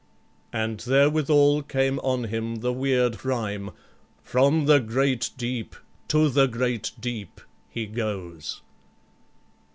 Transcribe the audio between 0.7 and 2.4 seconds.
therewithal came on